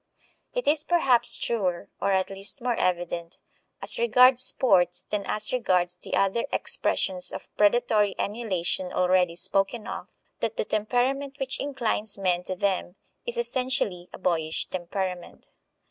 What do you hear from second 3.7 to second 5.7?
as regards sports than as